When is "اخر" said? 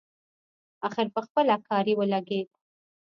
0.87-1.05